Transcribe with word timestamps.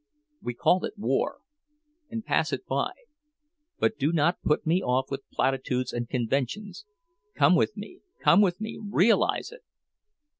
We 0.41 0.55
call 0.55 0.83
it 0.85 0.97
War, 0.97 1.41
and 2.09 2.25
pass 2.25 2.51
it 2.51 2.65
by—but 2.65 3.99
do 3.99 4.11
not 4.11 4.41
put 4.41 4.65
me 4.65 4.81
off 4.81 5.11
with 5.11 5.29
platitudes 5.31 5.93
and 5.93 6.09
conventions—come 6.09 7.55
with 7.55 7.77
me, 7.77 7.99
come 8.19 8.41
with 8.41 8.59
me—_realize 8.59 9.51
it! 9.51 9.61